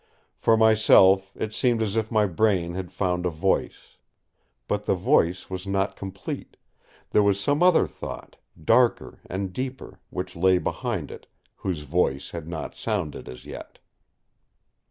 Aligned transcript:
For 0.35 0.57
myself, 0.57 1.31
it 1.35 1.53
seemed 1.53 1.83
as 1.83 1.95
if 1.95 2.09
my 2.11 2.25
brain 2.25 2.73
had 2.73 2.91
found 2.91 3.23
a 3.23 3.29
voice. 3.29 3.97
But 4.67 4.85
the 4.85 4.95
voice 4.95 5.47
was 5.47 5.67
not 5.67 5.95
complete; 5.95 6.57
there 7.11 7.21
was 7.21 7.39
some 7.39 7.61
other 7.61 7.85
thought, 7.85 8.37
darker 8.59 9.19
and 9.29 9.53
deeper, 9.53 9.99
which 10.09 10.35
lay 10.35 10.57
behind 10.57 11.11
it, 11.11 11.27
whose 11.57 11.81
voice 11.81 12.31
had 12.31 12.47
not 12.47 12.73
sounded 12.73 13.29
as 13.29 13.45
yet. 13.45 13.77